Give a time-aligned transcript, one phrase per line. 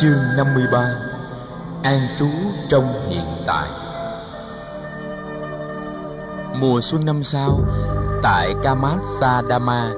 [0.00, 0.94] Chương 53
[1.82, 2.26] An trú
[2.68, 3.70] trong hiện tại
[6.60, 7.60] Mùa xuân năm sau,
[8.22, 9.92] tại Kamasadama,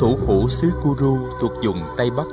[0.00, 2.26] thủ phủ xứ Kuru thuộc vùng Tây Bắc,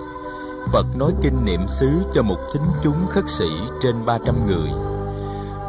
[0.71, 3.49] Phật nói kinh niệm xứ cho một thính chúng khất sĩ
[3.81, 4.69] trên 300 người.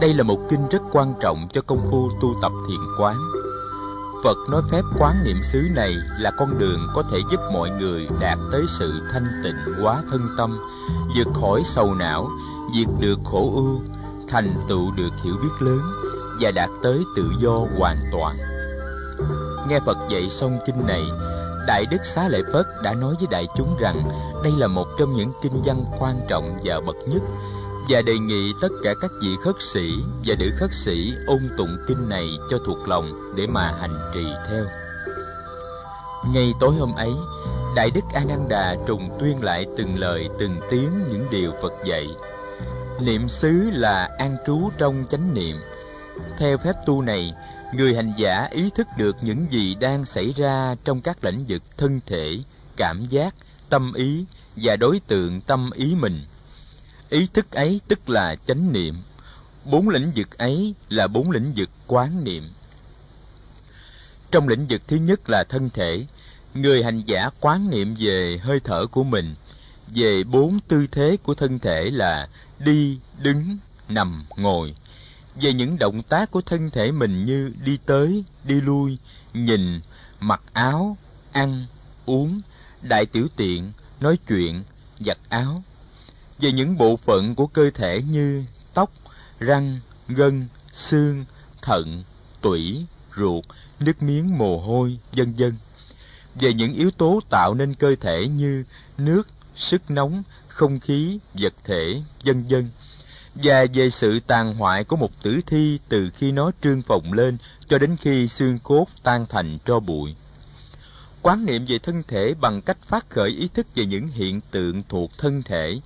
[0.01, 3.17] Đây là một kinh rất quan trọng cho công phu tu tập thiền quán.
[4.25, 8.09] Phật nói phép quán niệm xứ này là con đường có thể giúp mọi người
[8.21, 10.59] đạt tới sự thanh tịnh quá thân tâm,
[11.15, 12.29] vượt khỏi sầu não,
[12.75, 13.81] diệt được khổ ưu,
[14.29, 15.81] thành tựu được hiểu biết lớn
[16.41, 18.37] và đạt tới tự do hoàn toàn.
[19.69, 21.03] Nghe Phật dạy xong kinh này,
[21.67, 24.09] Đại Đức Xá Lợi Phất đã nói với đại chúng rằng
[24.45, 27.23] đây là một trong những kinh văn quan trọng và bậc nhất
[27.89, 29.93] và đề nghị tất cả các vị khất sĩ
[30.25, 34.25] và nữ khất sĩ ôn tụng kinh này cho thuộc lòng để mà hành trì
[34.49, 34.65] theo.
[36.35, 37.13] Ngay tối hôm ấy,
[37.77, 41.73] Đại Đức A Nan Đà trùng tuyên lại từng lời từng tiếng những điều Phật
[41.85, 42.09] dạy.
[43.01, 45.57] Niệm xứ là an trú trong chánh niệm.
[46.39, 47.35] Theo phép tu này,
[47.75, 51.63] người hành giả ý thức được những gì đang xảy ra trong các lĩnh vực
[51.77, 52.39] thân thể,
[52.77, 53.35] cảm giác,
[53.69, 54.25] tâm ý
[54.57, 56.21] và đối tượng tâm ý mình–
[57.15, 58.95] ý thức ấy tức là chánh niệm
[59.65, 62.51] bốn lĩnh vực ấy là bốn lĩnh vực quán niệm
[64.31, 66.07] trong lĩnh vực thứ nhất là thân thể
[66.55, 69.35] người hành giả quán niệm về hơi thở của mình
[69.89, 74.75] về bốn tư thế của thân thể là đi đứng nằm ngồi
[75.41, 78.99] về những động tác của thân thể mình như đi tới đi lui
[79.35, 79.81] nhìn
[80.21, 80.97] mặc áo
[81.33, 81.67] ăn
[82.07, 82.41] uống
[82.83, 84.65] đại tiểu tiện nói chuyện
[85.01, 85.63] giặt áo
[86.39, 88.45] về những bộ phận của cơ thể như
[88.75, 88.91] tóc,
[89.39, 91.25] răng, gân, xương,
[91.63, 92.05] thận,
[92.41, 92.85] tủy,
[93.17, 93.45] ruột,
[93.81, 95.57] nước miếng mồ hôi, vân vân.
[96.35, 98.65] Về những yếu tố tạo nên cơ thể như
[98.99, 99.23] nước,
[99.57, 102.69] sức nóng, không khí, vật thể, vân vân.
[103.35, 107.37] Và về sự tàn hoại của một tử thi từ khi nó trương phồng lên
[107.67, 110.15] cho đến khi xương cốt tan thành tro bụi.
[111.23, 114.83] Quán niệm về thân thể bằng cách phát khởi ý thức về những hiện tượng
[114.89, 115.81] thuộc thân thể,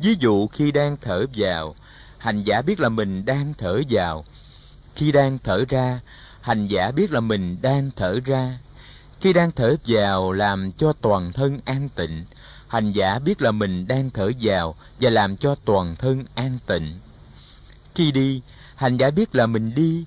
[0.00, 1.74] Ví dụ khi đang thở vào,
[2.18, 4.24] hành giả biết là mình đang thở vào.
[4.94, 6.00] Khi đang thở ra,
[6.40, 8.58] hành giả biết là mình đang thở ra.
[9.20, 12.24] Khi đang thở vào làm cho toàn thân an tịnh,
[12.68, 16.98] hành giả biết là mình đang thở vào và làm cho toàn thân an tịnh.
[17.94, 18.40] Khi đi,
[18.76, 20.04] hành giả biết là mình đi.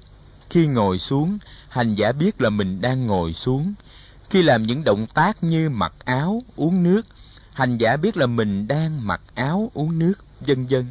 [0.50, 1.38] Khi ngồi xuống,
[1.70, 3.74] hành giả biết là mình đang ngồi xuống.
[4.30, 7.02] Khi làm những động tác như mặc áo, uống nước,
[7.54, 10.86] hành giả biết là mình đang mặc áo uống nước vân vân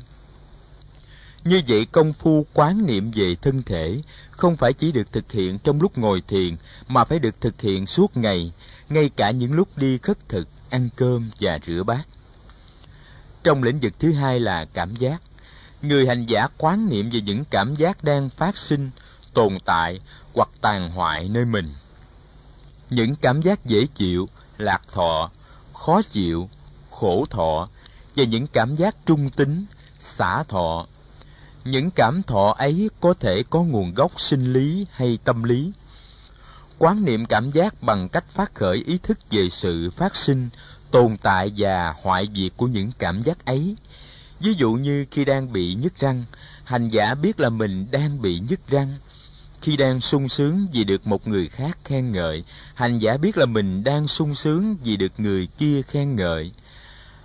[1.44, 5.58] như vậy công phu quán niệm về thân thể không phải chỉ được thực hiện
[5.58, 6.56] trong lúc ngồi thiền,
[6.88, 8.52] mà phải được thực hiện suốt ngày,
[8.88, 12.02] ngay cả những lúc đi khất thực, ăn cơm và rửa bát.
[13.44, 15.22] Trong lĩnh vực thứ hai là cảm giác.
[15.82, 18.90] Người hành giả quán niệm về những cảm giác đang phát sinh,
[19.34, 20.00] tồn tại
[20.34, 21.72] hoặc tàn hoại nơi mình.
[22.90, 25.30] Những cảm giác dễ chịu, lạc thọ,
[25.74, 26.48] khó chịu,
[26.90, 27.68] khổ thọ
[28.16, 29.64] và những cảm giác trung tính,
[30.00, 30.86] xả thọ
[31.64, 35.72] những cảm thọ ấy có thể có nguồn gốc sinh lý hay tâm lý.
[36.78, 40.48] Quán niệm cảm giác bằng cách phát khởi ý thức về sự phát sinh,
[40.90, 43.76] tồn tại và hoại diệt của những cảm giác ấy.
[44.40, 46.24] Ví dụ như khi đang bị nhức răng,
[46.64, 48.94] hành giả biết là mình đang bị nhức răng.
[49.62, 52.44] Khi đang sung sướng vì được một người khác khen ngợi,
[52.74, 56.50] hành giả biết là mình đang sung sướng vì được người kia khen ngợi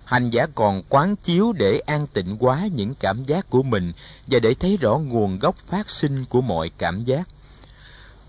[0.05, 3.93] hành giả còn quán chiếu để an tịnh hóa những cảm giác của mình
[4.27, 7.27] và để thấy rõ nguồn gốc phát sinh của mọi cảm giác.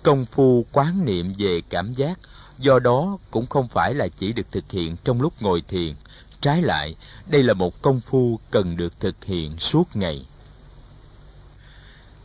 [0.02, 2.18] Công phu quán niệm về cảm giác,
[2.58, 5.94] do đó cũng không phải là chỉ được thực hiện trong lúc ngồi thiền.
[6.40, 10.26] Trái lại, đây là một công phu cần được thực hiện suốt ngày.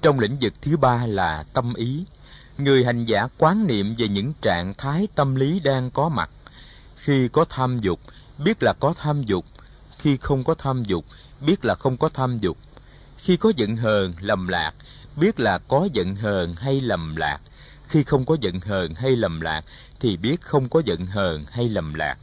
[0.01, 2.03] Trong lĩnh vực thứ ba là tâm ý.
[2.57, 6.30] Người hành giả quán niệm về những trạng thái tâm lý đang có mặt.
[6.95, 8.00] Khi có tham dục
[8.43, 9.45] biết là có tham dục.
[9.97, 11.05] Khi không có tham dục,
[11.41, 12.57] biết là không có tham dục.
[13.17, 14.73] Khi có giận hờn, lầm lạc,
[15.15, 17.38] biết là có giận hờn hay lầm lạc.
[17.88, 19.65] Khi không có giận hờn hay lầm lạc,
[19.99, 22.17] thì biết không có giận hờn hay lầm lạc.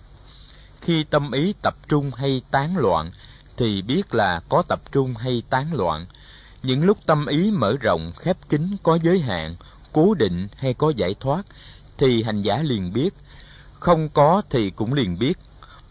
[0.80, 3.10] Khi tâm ý tập trung hay tán loạn,
[3.56, 6.06] thì biết là có tập trung hay tán loạn.
[6.62, 9.56] Những lúc tâm ý mở rộng, khép kín, có giới hạn,
[9.92, 11.42] cố định hay có giải thoát,
[11.98, 13.14] thì hành giả liền biết.
[13.72, 15.38] Không có thì cũng liền biết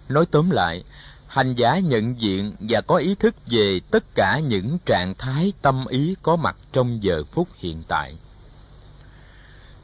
[0.10, 0.84] nói tóm lại
[1.28, 5.86] hành giả nhận diện và có ý thức về tất cả những trạng thái tâm
[5.88, 8.18] ý có mặt trong giờ phút hiện tại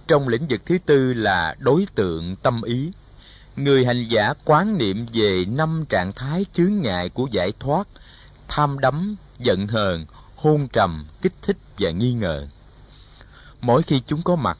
[0.07, 2.91] trong lĩnh vực thứ tư là đối tượng tâm ý
[3.55, 7.87] người hành giả quán niệm về năm trạng thái chướng ngại của giải thoát
[8.47, 10.05] tham đắm, giận hờn,
[10.35, 12.47] hôn trầm, kích thích và nghi ngờ.
[13.61, 14.57] Mỗi khi chúng có mặt,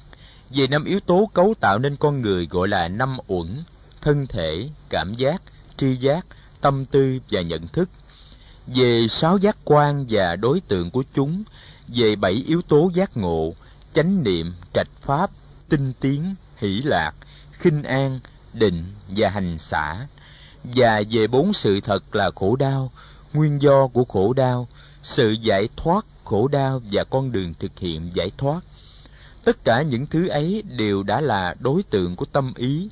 [0.50, 3.64] về năm yếu tố cấu tạo nên con người gọi là năm uẩn,
[4.02, 5.42] thân thể, cảm giác,
[5.78, 6.26] tri giác,
[6.62, 7.90] tâm tư và nhận thức.
[8.68, 11.44] Về sáu giác quan và đối tượng của chúng,
[11.88, 13.54] về bảy yếu tố giác ngộ,
[13.94, 15.32] chánh niệm, trạch pháp,
[15.70, 17.12] tinh tiến, hỷ lạc,
[17.52, 18.20] khinh an,
[18.54, 20.08] định và hành xả,
[20.64, 22.92] và về bốn sự thật là khổ đau,
[23.34, 24.68] nguyên do của khổ đau,
[25.04, 28.60] sự giải thoát khổ đau và con đường thực hiện giải thoát.
[29.44, 32.90] Tất cả những thứ ấy đều đã là đối tượng của tâm ý,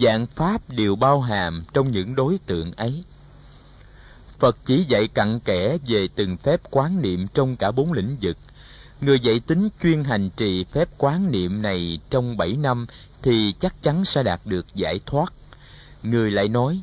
[0.00, 3.04] dạng pháp đều bao hàm trong những đối tượng ấy.
[4.38, 8.36] Phật chỉ dạy cặn kẽ về từng phép quán niệm trong cả bốn lĩnh vực.
[9.00, 12.86] Người dạy tính chuyên hành trì phép quán niệm này trong bảy năm
[13.22, 15.32] thì chắc chắn sẽ đạt được giải thoát.
[16.02, 16.80] Người lại nói,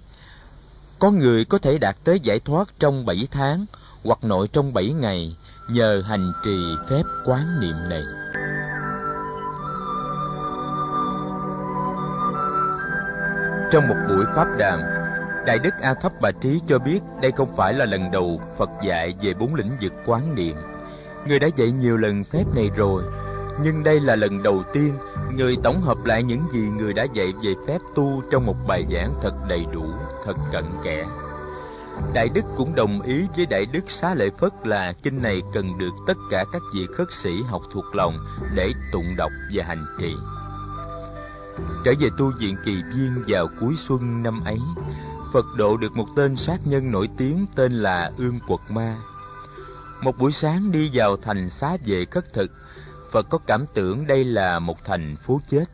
[1.00, 3.66] có người có thể đạt tới giải thoát trong bảy tháng
[4.04, 5.36] hoặc nội trong bảy ngày
[5.70, 6.58] nhờ hành trì
[6.90, 8.04] phép quán niệm này.
[13.72, 14.80] Trong một buổi pháp đàm,
[15.46, 18.70] Đại Đức A Thấp Bà Trí cho biết đây không phải là lần đầu Phật
[18.84, 20.56] dạy về bốn lĩnh vực quán niệm.
[21.28, 23.04] Người đã dạy nhiều lần phép này rồi,
[23.64, 24.94] nhưng đây là lần đầu tiên
[25.38, 28.86] người tổng hợp lại những gì người đã dạy về phép tu trong một bài
[28.92, 29.86] giảng thật đầy đủ,
[30.26, 31.06] thật cận kẽ.
[32.14, 35.78] Đại Đức cũng đồng ý với Đại Đức Xá Lợi Phất là kinh này cần
[35.78, 38.18] được tất cả các vị khất sĩ học thuộc lòng
[38.56, 40.16] để tụng đọc và hành trì.
[41.86, 44.60] Trở về tu viện kỳ viên vào cuối xuân năm ấy,
[45.34, 48.98] Phật độ được một tên sát nhân nổi tiếng tên là Ương Quật Ma.
[50.02, 52.52] Một buổi sáng đi vào thành xá vệ cất thực,
[53.12, 55.66] Phật có cảm tưởng đây là một thành phố chết.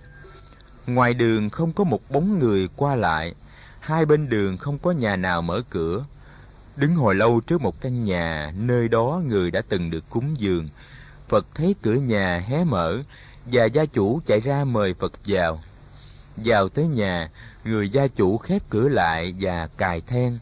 [0.87, 3.35] Ngoài đường không có một bóng người qua lại,
[3.79, 6.03] hai bên đường không có nhà nào mở cửa.
[6.75, 10.67] Đứng hồi lâu trước một căn nhà, nơi đó người đã từng được cúng dường.
[11.27, 12.97] Phật thấy cửa nhà hé mở,
[13.45, 15.59] và gia chủ chạy ra mời Phật vào.
[16.37, 17.29] Vào tới nhà,
[17.63, 20.39] người gia chủ khép cửa lại và cài then.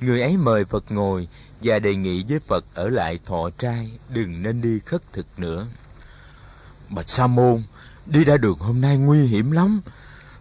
[0.00, 1.28] Người ấy mời Phật ngồi
[1.62, 5.66] và đề nghị với Phật ở lại thọ trai, đừng nên đi khất thực nữa.
[6.88, 7.62] Bạch Sa Môn,
[8.06, 9.80] đi ra đường hôm nay nguy hiểm lắm.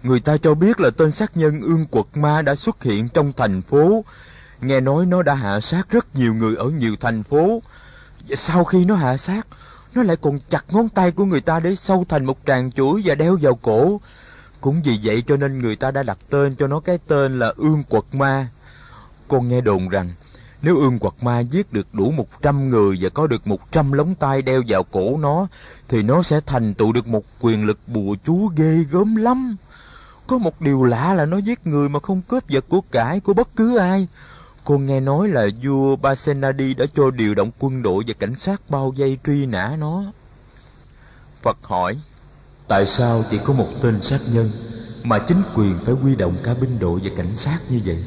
[0.04, 3.34] Người ta cho biết là tên sát nhân ương quật ma đã xuất hiện trong
[3.38, 4.06] thành phố.
[4.62, 7.62] Nghe nói nó đã hạ sát rất nhiều người ở nhiều thành phố.
[8.36, 9.48] Sau khi nó hạ sát,
[9.96, 13.02] nó lại còn chặt ngón tay của người ta để sâu thành một tràng chuỗi
[13.06, 14.02] và đeo vào cổ.
[14.66, 17.54] Cũng vì vậy cho nên người ta đã đặt tên cho nó cái tên là
[17.58, 18.48] ương quật ma.
[19.28, 20.14] Con nghe đồn rằng
[20.62, 23.92] nếu ương quật ma giết được đủ một trăm người và có được một trăm
[23.92, 25.48] lóng tay đeo vào cổ nó,
[25.88, 29.56] thì nó sẽ thành tựu được một quyền lực bùa chú ghê gớm lắm.
[30.28, 33.34] Có một điều lạ là nó giết người mà không cướp vật của cải của
[33.34, 34.08] bất cứ ai.
[34.64, 38.62] Con nghe nói là vua Basenadi đã cho điều động quân đội và cảnh sát
[38.70, 40.04] bao vây truy nã nó.
[41.42, 41.98] Phật hỏi,
[42.68, 44.52] tại sao chỉ có một tên sát nhân
[45.04, 48.04] mà chính quyền phải huy động cả binh đội và cảnh sát như vậy?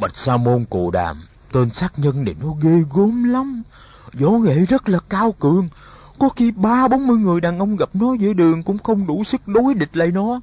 [0.00, 1.16] Bạch Sa Môn Cù Đàm,
[1.52, 3.62] tên sát nhân này nó ghê gớm lắm.
[4.20, 5.68] Võ nghệ rất là cao cường.
[6.18, 9.24] Có khi ba bốn mươi người đàn ông gặp nó giữa đường cũng không đủ
[9.24, 10.40] sức đối địch lại nó.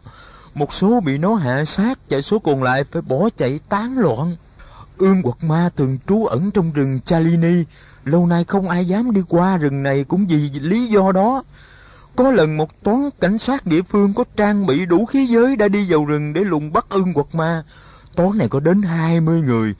[0.53, 4.35] Một số bị nó hạ sát và số còn lại phải bỏ chạy tán loạn.
[4.97, 7.63] Ương quật ma thường trú ẩn trong rừng Chalini.
[8.05, 11.43] Lâu nay không ai dám đi qua rừng này cũng vì lý do đó.
[12.15, 15.67] Có lần một toán cảnh sát địa phương có trang bị đủ khí giới đã
[15.67, 17.63] đi vào rừng để lùng bắt ương quật ma.
[18.15, 19.73] Toán này có đến 20 người.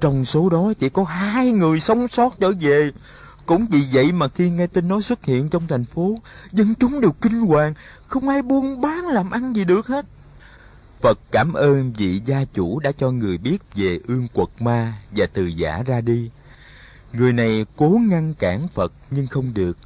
[0.00, 2.90] Trong số đó chỉ có hai người sống sót trở về.
[3.46, 6.18] Cũng vì vậy mà khi nghe tin nó xuất hiện trong thành phố,
[6.52, 7.74] dân chúng đều kinh hoàng,
[8.06, 10.06] không ai buôn bán làm ăn gì được hết.
[11.00, 15.26] Phật cảm ơn vị gia chủ đã cho người biết về ương quật ma và
[15.32, 16.30] từ giả ra đi.
[17.12, 19.78] Người này cố ngăn cản Phật nhưng không được.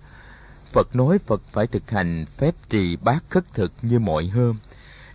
[0.72, 4.56] Phật nói Phật phải thực hành phép trì bát khất thực như mọi hôm,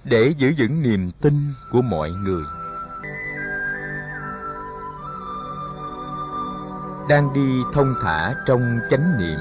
[0.04, 1.34] để giữ vững niềm tin
[1.72, 2.44] của mọi người.
[7.10, 9.40] đang đi thông thả trong chánh niệm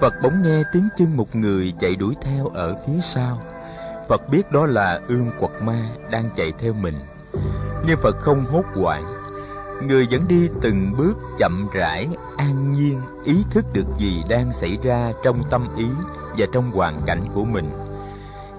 [0.00, 3.42] phật bỗng nghe tiếng chân một người chạy đuổi theo ở phía sau
[4.08, 6.94] phật biết đó là ương quật ma đang chạy theo mình
[7.86, 9.21] nhưng phật không hốt hoảng
[9.86, 14.78] người vẫn đi từng bước chậm rãi an nhiên ý thức được gì đang xảy
[14.82, 15.86] ra trong tâm ý
[16.38, 17.70] và trong hoàn cảnh của mình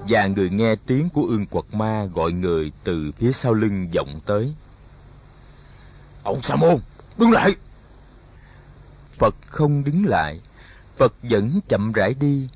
[0.10, 4.20] và người nghe tiếng của ương quật ma gọi người từ phía sau lưng vọng
[4.26, 4.54] tới
[6.24, 6.78] ông sa môn
[7.18, 7.56] đứng lại
[9.18, 10.40] Phật không đứng lại,
[10.98, 12.50] Phật vẫn chậm rãi đi.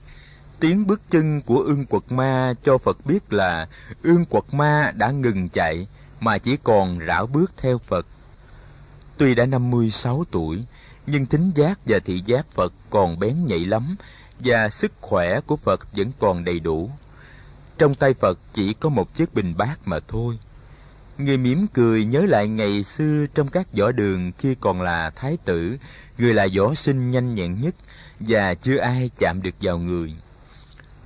[0.59, 3.67] Tiếng bước chân của ương quật ma cho Phật biết là
[4.03, 5.88] ương quật ma đã ngừng chạy
[6.19, 8.05] mà chỉ còn rảo bước theo Phật.
[9.17, 10.63] Tuy đã 56 tuổi,
[11.07, 13.95] nhưng thính giác và thị giác Phật còn bén nhạy lắm
[14.39, 16.91] và sức khỏe của Phật vẫn còn đầy đủ.
[17.77, 20.38] Trong tay Phật chỉ có một chiếc bình bát mà thôi.
[21.17, 25.38] Người mỉm cười nhớ lại ngày xưa trong các võ đường khi còn là thái
[25.45, 25.77] tử,
[26.17, 27.75] người là võ sinh nhanh nhẹn nhất
[28.19, 30.13] và chưa ai chạm được vào người.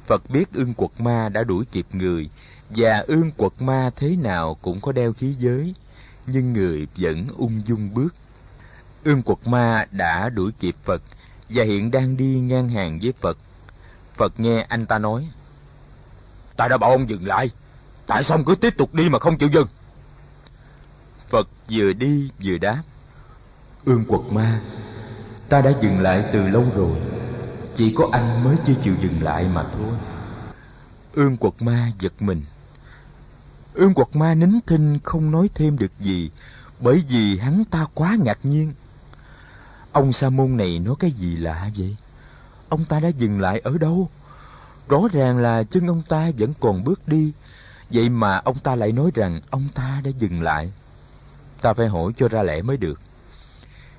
[0.05, 2.29] Phật biết ương quật ma đã đuổi kịp người
[2.69, 5.73] và ương quật ma thế nào cũng có đeo khí giới,
[6.27, 8.15] nhưng người vẫn ung dung bước.
[9.03, 11.01] Ương quật ma đã đuổi kịp Phật
[11.49, 13.37] và hiện đang đi ngang hàng với Phật.
[14.17, 15.29] Phật nghe anh ta nói,
[16.61, 17.49] Ta đã bảo ông dừng lại,
[18.07, 19.67] tại sao ông cứ tiếp tục đi mà không chịu dừng?
[21.29, 22.83] Phật vừa đi vừa đáp,
[23.85, 24.61] Ương quật ma,
[25.49, 26.97] ta đã dừng lại từ lâu rồi,
[27.75, 29.93] chỉ có anh mới chưa chịu dừng lại mà thôi.
[31.13, 32.41] Ương quật ma giật mình.
[33.73, 36.29] Ương quật ma nín thinh không nói thêm được gì,
[36.79, 38.73] bởi vì hắn ta quá ngạc nhiên.
[39.91, 41.95] Ông sa môn này nói cái gì lạ vậy?
[42.69, 44.09] Ông ta đã dừng lại ở đâu?
[44.89, 47.33] Rõ ràng là chân ông ta vẫn còn bước đi,
[47.89, 50.71] vậy mà ông ta lại nói rằng ông ta đã dừng lại.
[51.61, 52.99] Ta phải hỏi cho ra lẽ mới được.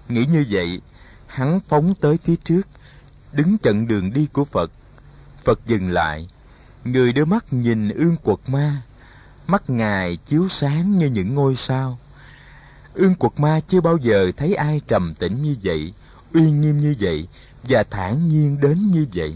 [0.09, 0.81] Nghĩ như vậy,
[1.27, 2.69] hắn phóng tới phía trước,
[3.33, 4.71] đứng chặn đường đi của Phật.
[5.45, 6.29] Phật dừng lại,
[6.85, 8.83] người đưa mắt nhìn ương quật ma,
[9.47, 11.99] mắt ngài chiếu sáng như những ngôi sao.
[12.95, 15.93] Ương quật ma chưa bao giờ thấy ai trầm tĩnh như vậy,
[16.35, 17.29] uy nghiêm như vậy
[17.63, 19.35] và thản nhiên đến như vậy.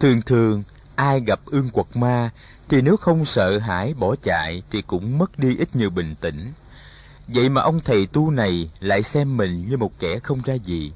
[0.00, 0.62] Thường thường,
[0.94, 2.30] ai gặp ương quật ma
[2.68, 6.52] thì nếu không sợ hãi bỏ chạy thì cũng mất đi ít nhiều bình tĩnh.
[7.28, 10.92] Vậy mà ông thầy tu này lại xem mình như một kẻ không ra gì.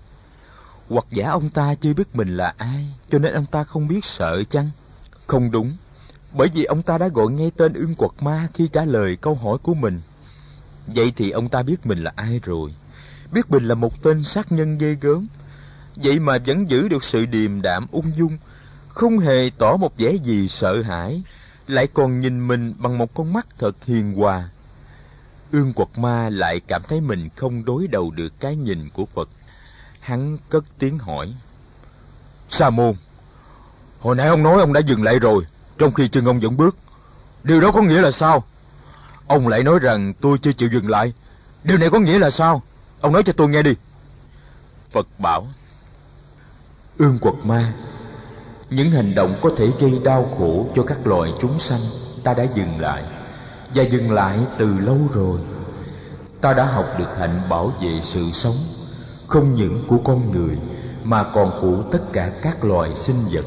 [0.88, 4.04] Hoặc giả ông ta chưa biết mình là ai, cho nên ông ta không biết
[4.04, 4.70] sợ chăng?
[5.26, 5.72] Không đúng,
[6.38, 9.34] bởi vì ông ta đã gọi ngay tên ương quật ma khi trả lời câu
[9.34, 10.00] hỏi của mình.
[10.86, 12.74] Vậy thì ông ta biết mình là ai rồi?
[13.32, 15.26] Biết mình là một tên sát nhân ghê gớm.
[15.96, 18.38] Vậy mà vẫn giữ được sự điềm đạm ung dung,
[18.88, 21.22] không hề tỏ một vẻ gì sợ hãi,
[21.68, 24.48] lại còn nhìn mình bằng một con mắt thật hiền hòa.
[25.52, 29.28] Ương quật ma lại cảm thấy mình không đối đầu được cái nhìn của phật.
[30.00, 31.34] Hắn cất tiếng hỏi.
[32.48, 32.94] Sa môn,
[34.00, 35.44] hồi nãy ông nói ông đã dừng lại rồi
[35.78, 36.76] trong khi chân ông vẫn bước
[37.42, 38.44] điều đó có nghĩa là sao?
[39.26, 41.12] Ông lại nói rằng tôi chưa chịu dừng lại.
[41.64, 42.62] Điều này có nghĩa là sao?
[43.00, 43.74] Ông nói cho tôi nghe đi.
[44.90, 45.46] Phật bảo
[46.98, 47.72] Ương quật ma
[48.70, 51.80] Những hành động có thể gây đau khổ cho các loài chúng sanh
[52.24, 53.04] Ta đã dừng lại.
[53.74, 55.40] Và dừng lại từ lâu rồi.
[56.40, 58.56] Ta đã học được hạnh bảo vệ sự sống
[59.26, 60.58] Không những của con người
[61.04, 63.44] Mà còn của tất cả các loài sinh vật.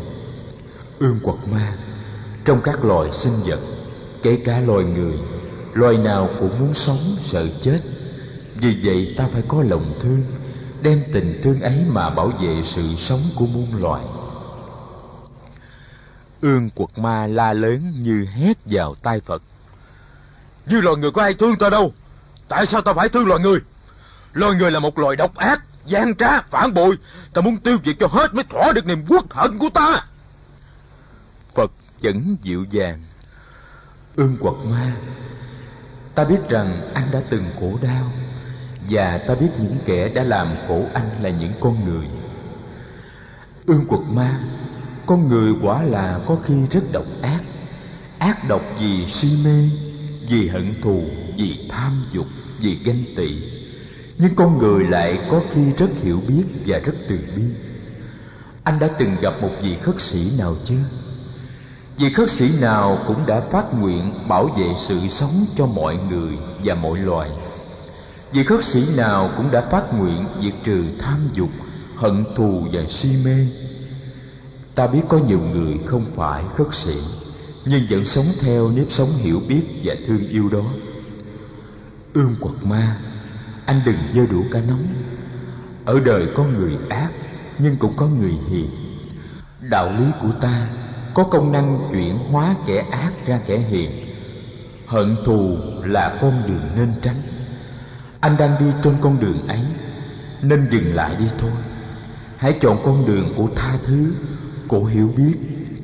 [1.00, 1.74] Ương quật ma
[2.46, 3.60] trong các loài sinh vật
[4.24, 5.18] Kể cả loài người
[5.74, 7.80] Loài nào cũng muốn sống sợ chết.
[8.56, 10.24] Vì vậy ta phải có lòng thương
[10.82, 14.04] Đem tình thương ấy mà bảo vệ sự sống của muôn loài.
[16.42, 19.42] Ương quật ma la lớn như hét vào tai Phật.
[20.66, 21.94] Như loài người có ai thương ta đâu?
[22.48, 23.60] Tại sao ta phải thương loài người?
[24.34, 26.98] Loài người là một loài độc ác gian trá, phản bội.
[27.34, 30.06] Ta muốn tiêu diệt cho hết mới thỏa được niềm quốc hận của ta.
[31.56, 31.72] Phật
[32.02, 33.00] vẫn dịu dàng.
[34.16, 34.96] Ương quật ma
[36.16, 38.12] Ta biết rằng anh đã từng khổ đau,
[38.90, 42.08] và ta biết những kẻ đã làm khổ anh là những con người.
[43.66, 44.40] Ương quật ma,
[45.06, 47.42] con người quả là có khi rất độc ác.
[48.20, 49.70] Ác độc vì si mê,
[50.30, 51.04] vì hận thù,
[51.38, 52.28] vì tham dục,
[52.60, 53.42] vì ganh tị.
[54.18, 57.44] Nhưng con người lại có khi rất hiểu biết và rất từ bi.
[58.64, 61.01] Anh đã từng gặp một vị khất sĩ nào chưa?
[62.02, 66.38] Vị khất sĩ nào cũng đã phát nguyện bảo vệ sự sống cho mọi người
[66.64, 67.30] và mọi loài
[68.34, 71.50] Vị khất sĩ nào cũng đã phát nguyện diệt trừ tham dục,
[71.96, 73.48] hận thù và si mê.
[74.76, 76.98] Ta biết có nhiều người không phải khất sĩ,
[77.66, 80.64] nhưng vẫn sống theo nếp sống hiểu biết và thương yêu đó.
[82.14, 82.98] Ương quật ma,
[83.66, 84.88] anh đừng dơ đủ cá nóng.
[85.86, 87.10] Ở đời có người ác,
[87.60, 88.70] nhưng cũng có người hiền.
[89.70, 90.68] Đạo lý của ta
[91.14, 93.92] có công năng chuyển hóa kẻ ác ra kẻ hiền.
[94.86, 97.22] Hận thù là con đường nên tránh.
[98.20, 99.62] Anh đang đi trên con đường ấy,
[100.42, 101.52] nên dừng lại đi thôi.
[102.38, 104.14] Hãy chọn con đường của tha thứ,
[104.68, 105.36] của hiểu biết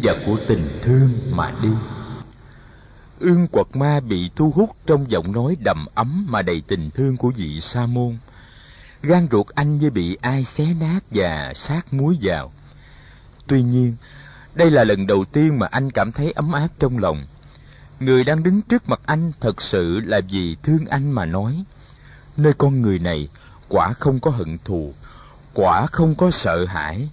[0.02, 1.70] và của tình thương mà đi.
[3.20, 7.18] Ương quật ma bị thu hút trong giọng nói đầm ấm mà đầy tình thương
[7.18, 8.18] của vị sa môn.
[9.02, 12.52] Gan ruột anh như bị ai xé nát và sát muối vào.
[13.48, 13.96] Tuy nhiên
[14.58, 17.26] đây là lần đầu tiên mà anh cảm thấy ấm áp trong lòng.
[18.00, 21.64] Người đang đứng trước mặt anh thật sự là vì thương anh mà nói,
[22.38, 23.28] nơi con người này
[23.70, 24.94] quả không có hận thù,
[25.54, 27.10] quả không có sợ hãi,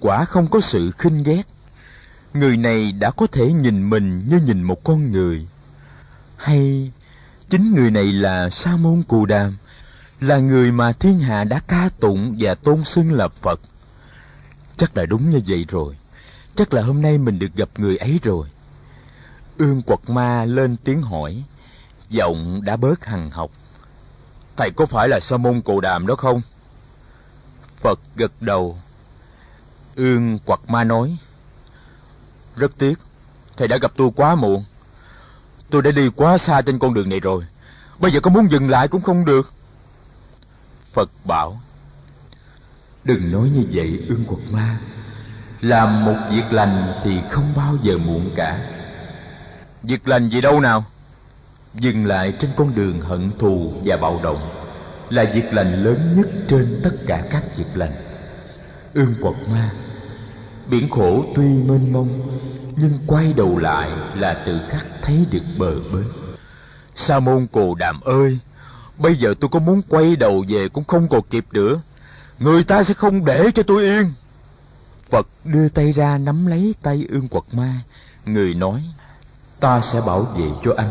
[0.00, 1.42] quả không có sự khinh ghét.
[2.34, 5.48] Người này đã có thể nhìn mình như nhìn một con người.
[6.36, 6.92] Hay
[7.50, 9.56] chính người này là sa môn cù đàm
[10.20, 13.60] là người mà thiên hạ đã ca tụng và tôn xưng là phật?
[14.76, 15.94] Chắc là đúng như vậy rồi
[16.56, 18.48] chắc là hôm nay mình được gặp người ấy rồi.
[19.58, 21.44] Ương quật ma lên tiếng hỏi,
[22.08, 23.50] giọng đã bớt hằng học.
[24.56, 26.40] Thầy có phải là sa môn cù đàm đó không?
[27.80, 28.78] Phật gật đầu.
[29.96, 31.16] Ương quật ma nói,
[32.56, 32.98] rất tiếc,
[33.56, 34.64] thầy đã gặp tôi quá muộn.
[35.70, 37.44] Tôi đã đi quá xa trên con đường này rồi.
[37.98, 39.52] Bây giờ có muốn dừng lại cũng không được.
[40.92, 41.60] Phật bảo,
[43.04, 44.78] đừng nói như vậy, ương quật ma
[45.64, 48.58] làm một việc lành thì không bao giờ muộn cả.
[49.82, 50.84] Việc lành gì đâu nào?
[51.74, 54.50] Dừng lại trên con đường hận thù và bạo động
[55.10, 57.92] là việc lành lớn nhất trên tất cả các việc lành.
[58.94, 59.70] Ương quật ma,
[60.70, 62.38] biển khổ tuy mênh mông,
[62.76, 66.04] nhưng quay đầu lại là tự khắc thấy được bờ bến.
[66.94, 68.38] Sa môn cồ đàm ơi,
[68.98, 71.80] bây giờ tôi có muốn quay đầu về cũng không còn kịp nữa.
[72.38, 74.12] Người ta sẽ không để cho tôi yên
[75.10, 77.80] phật đưa tay ra nắm lấy tay ương quật ma.
[78.26, 78.82] Người nói,
[79.60, 80.90] ta sẽ bảo vệ cho anh.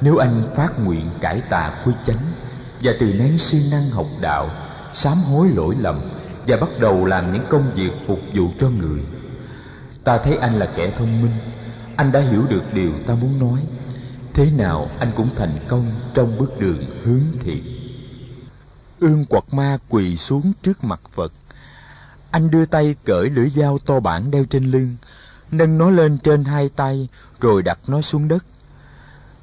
[0.00, 2.24] Nếu anh phát nguyện cải tà quy chánh
[2.82, 4.50] và từ nay siêng năng học đạo,
[4.92, 6.00] sám hối lỗi lầm
[6.46, 9.00] và bắt đầu làm những công việc phục vụ cho người,
[10.04, 11.32] ta thấy anh là kẻ thông minh.
[11.96, 13.60] Anh đã hiểu được điều ta muốn nói.
[14.34, 17.62] Thế nào anh cũng thành công trong bước đường hướng thiện.
[19.00, 21.32] Ương quật ma quỳ xuống trước mặt phật
[22.30, 24.96] anh đưa tay cởi lưỡi dao to bản đeo trên lưng
[25.50, 27.08] nâng nó lên trên hai tay
[27.40, 28.44] rồi đặt nó xuống đất.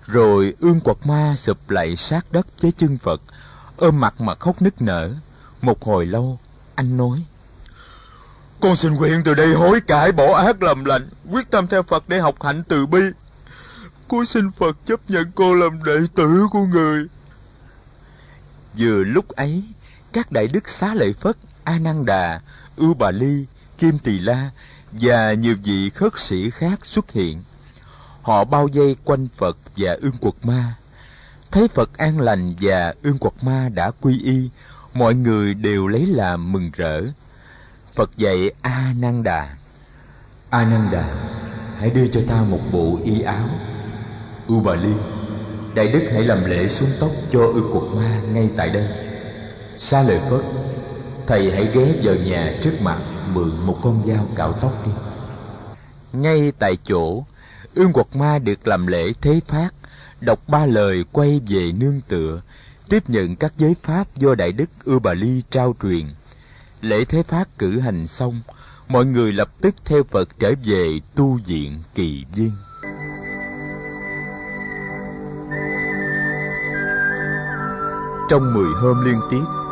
[0.06, 3.22] Rồi ương quật ma sụp lại sát đất với chân phật
[3.78, 5.12] ôm mặt mà khóc nức nở.
[5.62, 6.40] Một hồi lâu
[6.76, 7.26] anh nói
[8.64, 12.04] con xin nguyện từ đây hối cải bỏ ác làm lành quyết tâm theo phật
[12.10, 13.02] để học hạnh từ bi.
[14.08, 17.06] Con xin phật chấp nhận cô làm đệ tử của người.
[18.78, 19.64] Vừa lúc ấy
[20.14, 22.40] các đại đức xá lợi phất a nan đà
[22.76, 23.46] ưu bà ly
[23.78, 24.50] kim tỳ la
[24.92, 27.44] và nhiều vị khất sĩ khác xuất hiện.
[28.22, 30.76] Họ bao vây quanh phật và ương quật ma.
[31.52, 34.50] Thấy phật an lành và ương quật ma đã quy y
[34.94, 37.02] mọi người đều lấy làm mừng rỡ.
[37.96, 39.56] Phật dạy a nan đà
[40.50, 41.16] a nan đà
[41.78, 43.50] hãy đưa cho ta một bộ y áo.
[44.48, 44.94] U bà Ly,
[45.76, 48.88] đại đức hãy làm lễ xuống tóc cho ương quật ma ngay tại đây.
[49.78, 50.42] Xa lời phất
[51.28, 53.00] thầy hãy ghé vào nhà trước mặt
[53.34, 54.92] mượn một con dao cạo tóc đi.
[56.14, 57.24] Ngay tại chỗ,
[57.76, 59.70] ương quật ma được làm lễ thế phát,
[60.22, 62.42] đọc ba lời quay về nương tựa,
[62.90, 66.06] tiếp nhận các giới pháp do đại đức Ưu bà ly trao truyền.
[66.82, 68.42] Lễ thế phát cử hành xong,
[68.88, 72.52] mọi người lập tức theo phật trở về tu viện kỳ viên.
[78.30, 79.63] Trong mười hôm liên tiếp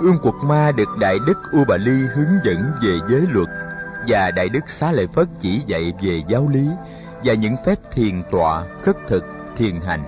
[0.00, 3.48] ương quật ma được đại đức u bà ly hướng dẫn về giới luật
[4.08, 6.68] và đại đức xá lợi phất chỉ dạy về giáo lý
[7.24, 9.24] và những phép thiền tọa, khất thực,
[9.56, 10.04] thiền hành.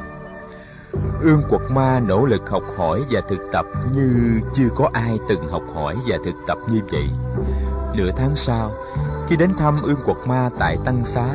[1.21, 5.49] Ương quật ma nỗ lực học hỏi và thực tập như chưa có ai từng
[5.49, 7.09] học hỏi và thực tập như vậy.
[7.95, 8.73] Nửa tháng sau,
[9.29, 11.27] khi đến thăm ương quật ma tại tăng xá,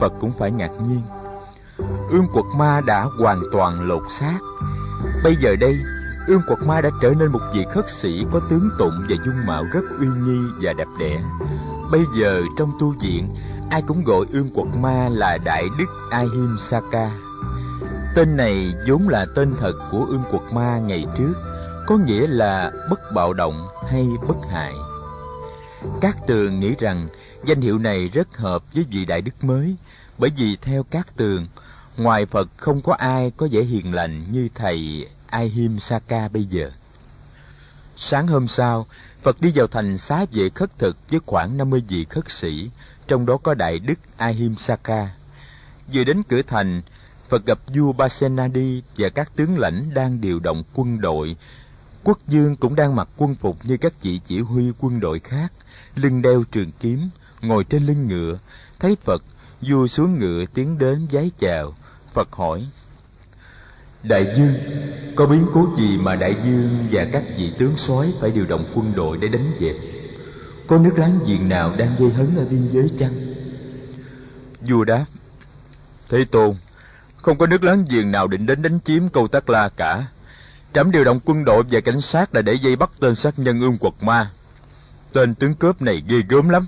[0.00, 1.00] phật cũng phải ngạc nhiên.
[2.10, 4.38] Ương quật ma đã hoàn toàn lột xác.
[5.24, 5.76] Bây giờ đây
[6.26, 9.46] ương quật ma đã trở nên một vị khất sĩ có tướng tụng và dung
[9.46, 11.22] mạo rất uy nghi và đẹp đẽ.
[11.90, 13.28] Bây giờ, trong tu viện,
[13.70, 17.10] ai cũng gọi ương quật ma là đại đức ahimsaka
[18.14, 21.32] tên này vốn là tên thật của ương quật ma ngày trước,
[21.86, 24.74] có nghĩa là bất bạo động hay bất hại.
[26.00, 27.08] Các tường nghĩ rằng
[27.44, 29.76] danh hiệu này rất hợp với vị đại đức mới,
[30.18, 31.46] bởi vì theo các tường,
[31.96, 36.70] ngoài phật không có ai có vẻ hiền lành như thầy ahimsaka bây giờ
[37.96, 38.86] sáng hôm sau
[39.22, 42.70] phật đi vào thành xá vệ khất thực với khoảng 50 vị khất sĩ
[43.06, 45.08] trong đó có đại đức ahimsaka
[45.92, 46.82] vừa đến cửa thành
[47.28, 51.36] Phật gặp vua Basenadi và các tướng lãnh đang điều động quân đội.
[52.04, 55.52] Quốc dương cũng đang mặc quân phục như các vị chỉ huy quân đội khác,
[55.96, 57.00] lưng đeo trường kiếm,
[57.40, 58.38] ngồi trên lưng ngựa.
[58.78, 59.22] Thấy Phật,
[59.60, 61.74] vua xuống ngựa tiến đến vái chào.
[62.12, 62.66] Phật hỏi,
[64.04, 64.54] Đại dương,
[65.16, 68.64] có biến cố gì mà đại dương và các vị tướng soái phải điều động
[68.74, 69.76] quân đội để đánh dẹp?
[70.66, 73.12] Có nước láng giềng nào đang gây hấn ở biên giới chăng?
[74.60, 75.04] Vua đáp,
[76.08, 76.54] Thế Tôn,
[77.16, 80.06] không có nước láng giềng nào định đến đánh chiếm câu Tắc La cả.
[80.72, 83.60] Trẫm điều động quân đội và cảnh sát là để dây bắt tên sát nhân
[83.60, 84.30] ương quật ma.
[85.12, 86.66] Tên tướng cướp này ghê gớm lắm.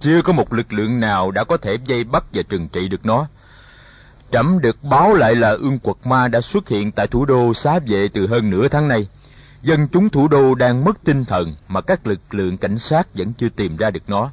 [0.00, 3.06] Chưa có một lực lượng nào đã có thể dây bắt và trừng trị được
[3.06, 3.26] nó.
[4.32, 7.78] Trẫm được báo lại là ương quật ma đã xuất hiện tại thủ đô xá
[7.78, 9.08] vệ từ hơn nửa tháng nay.
[9.62, 13.32] Dân chúng thủ đô đang mất tinh thần mà các lực lượng cảnh sát vẫn
[13.32, 14.30] chưa tìm ra được nó.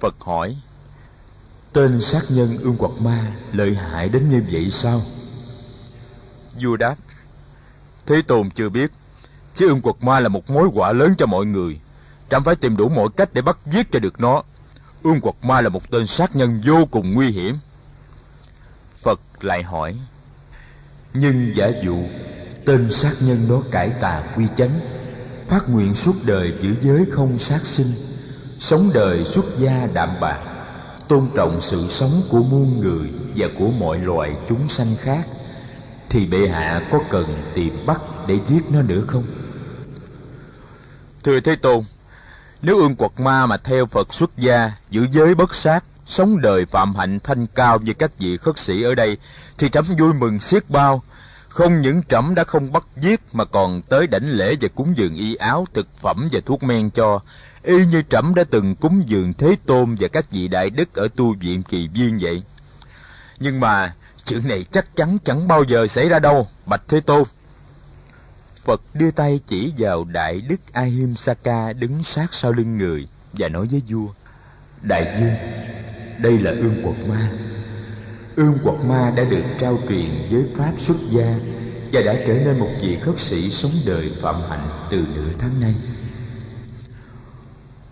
[0.00, 0.56] Phật hỏi,
[1.72, 5.02] tên sát nhân ương quật ma lợi hại đến như vậy sao?
[6.60, 6.96] Vua đáp,
[8.06, 8.90] Thế Tôn chưa biết,
[9.54, 11.80] chứ ương quật ma là một mối họa lớn cho mọi người.
[12.30, 14.42] Trẫm phải tìm đủ mọi cách để bắt giết cho được nó.
[15.02, 17.58] Ương quật ma là một tên sát nhân vô cùng nguy hiểm.
[19.02, 19.94] Phật lại hỏi,
[21.14, 21.98] Nhưng giả dụ
[22.64, 24.80] tên sát nhân đó cải tà quy chánh,
[25.48, 27.92] phát nguyện suốt đời giữ giới không sát sinh,
[28.58, 30.40] sống đời xuất gia đạm bạc,
[31.08, 35.26] tôn trọng sự sống của muôn người và của mọi loài chúng sanh khác,
[36.08, 39.24] thì bệ hạ có cần tìm bắt để giết nó nữa không?
[41.24, 41.84] Thưa Thế Tôn,
[42.62, 46.66] nếu ương quật ma mà theo Phật xuất gia, giữ giới bất sát, sống đời
[46.66, 49.16] phạm hạnh thanh cao như các vị khất sĩ ở đây,
[49.58, 51.02] thì trẫm vui mừng xiết bao.
[51.48, 55.14] Không những trẫm đã không bắt giết mà còn tới đảnh lễ và cúng dường
[55.14, 57.20] y áo, thực phẩm và thuốc men cho,
[57.62, 61.08] y như trẫm đã từng cúng dường Thế Tôn và các vị đại đức ở
[61.16, 62.42] tu viện kỳ viên vậy.
[63.38, 63.94] Nhưng mà
[64.24, 67.24] chuyện này chắc chắn chẳng bao giờ xảy ra đâu, bạch Thế Tôn.
[68.64, 73.66] Phật đưa tay chỉ vào Đại Đức Ahimsaka đứng sát sau lưng người và nói
[73.70, 74.08] với vua,
[74.82, 75.61] Đại vương
[76.18, 77.30] đây là ương quật ma.
[78.36, 81.38] Ương quật ma đã được trao truyền với Pháp xuất gia
[81.92, 85.60] và đã trở nên một vị khất sĩ sống đời phạm hạnh từ nửa tháng
[85.60, 85.74] nay.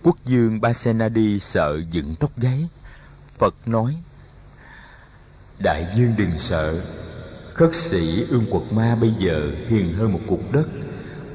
[0.03, 2.69] Quốc dương Basenadi sợ dựng tóc gáy.
[3.39, 3.97] Phật nói,
[5.59, 6.81] Đại dương đừng sợ,
[7.55, 10.69] Khất sĩ ương quật ma bây giờ hiền hơn một cục đất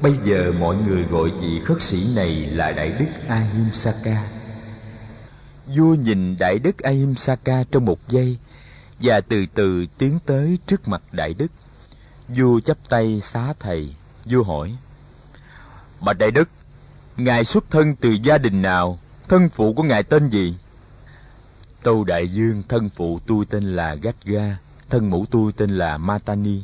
[0.00, 4.24] Bây giờ mọi người gọi vị khất sĩ này là Đại Đức Ahimsaka
[5.66, 8.38] Vua nhìn Đại Đức Ahimsaka trong một giây
[9.00, 11.52] Và từ từ tiến tới trước mặt Đại Đức.
[12.28, 14.76] Vua chắp tay xá thầy, Vua hỏi,
[16.00, 16.48] Bạch Đại Đức,
[17.16, 18.98] Ngài xuất thân từ gia đình nào?
[19.28, 20.56] Thân phụ của Ngài tên gì?
[21.82, 24.56] Tâu Đại Dương, thân phụ tôi tên là Gátga
[24.90, 26.62] thân mẫu tôi tên là Matani.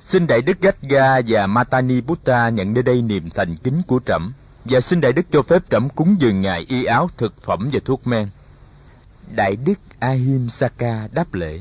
[0.00, 4.32] Xin Đại Đức Gátga và Matani Buddha nhận nơi đây niềm thành kính của trẫm
[4.64, 7.80] và xin Đại Đức cho phép trẫm cúng dường ngài y áo, thực phẩm và
[7.84, 8.28] thuốc men.
[9.34, 11.60] Đại Đức Ahimsaka đáp lễ.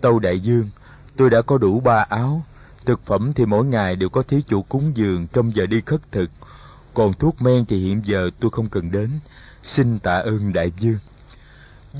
[0.00, 0.68] Tâu Đại Dương,
[1.16, 2.44] tôi đã có đủ ba áo,
[2.84, 6.12] thực phẩm thì mỗi ngày đều có thí chủ cúng dường trong giờ đi khất
[6.12, 6.30] thực,
[6.94, 9.10] còn thuốc men thì hiện giờ tôi không cần đến.
[9.62, 10.98] Xin tạ ơn Đại Dương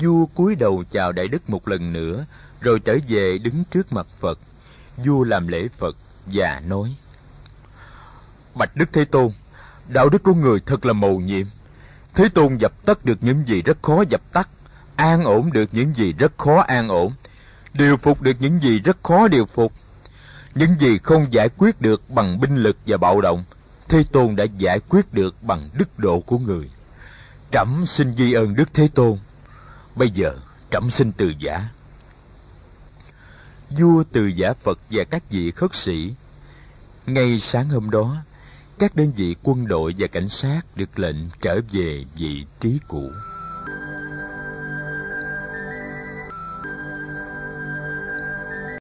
[0.01, 2.25] vua cúi đầu chào đại đức một lần nữa
[2.61, 4.39] rồi trở về đứng trước mặt phật
[4.97, 6.95] vua làm lễ phật và nói
[8.55, 9.31] bạch đức thế tôn
[9.89, 11.45] đạo đức của người thật là mầu nhiệm.
[12.15, 14.49] Thế tôn dập tắt được những gì rất khó dập tắt,
[14.95, 17.13] an ổn được những gì rất khó an ổn,
[17.73, 19.73] điều phục được những gì rất khó điều phục.
[20.55, 23.43] Những gì không giải quyết được bằng binh lực và bạo động,
[23.89, 26.69] thế tôn đã giải quyết được bằng đức độ của người.
[27.51, 29.17] Trẫm xin ghi ơn đức thế tôn.
[29.95, 30.35] Bây giờ,
[30.71, 31.67] trẫm xin từ giả.
[33.69, 36.13] Vua từ giả Phật và các vị khất sĩ,
[37.05, 38.15] Ngay sáng hôm đó
[38.79, 43.11] các đơn vị quân đội và cảnh sát được lệnh trở về vị trí cũ.